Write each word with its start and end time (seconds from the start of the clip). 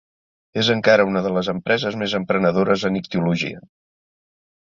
És 0.61 0.69
encara 0.75 1.03
una 1.09 1.21
de 1.25 1.33
les 1.35 1.49
empreses 1.53 1.97
més 2.03 2.15
emprenedores 2.21 2.85
en 2.91 2.99
ictiologia. 3.01 3.61